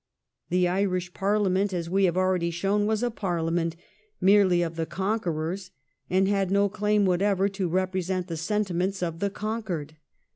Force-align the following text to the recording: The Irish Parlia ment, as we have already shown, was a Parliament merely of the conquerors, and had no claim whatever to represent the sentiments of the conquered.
The 0.49 0.67
Irish 0.67 1.13
Parlia 1.13 1.51
ment, 1.51 1.73
as 1.73 1.87
we 1.87 2.05
have 2.05 2.17
already 2.17 2.49
shown, 2.49 2.87
was 2.87 3.03
a 3.03 3.11
Parliament 3.11 3.75
merely 4.19 4.63
of 4.63 4.75
the 4.75 4.87
conquerors, 4.87 5.69
and 6.09 6.27
had 6.27 6.49
no 6.49 6.69
claim 6.69 7.05
whatever 7.05 7.47
to 7.49 7.69
represent 7.69 8.25
the 8.25 8.35
sentiments 8.35 9.03
of 9.03 9.19
the 9.19 9.29
conquered. 9.29 9.97